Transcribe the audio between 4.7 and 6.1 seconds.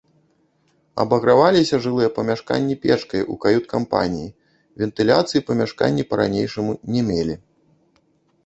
вентыляцыі памяшканні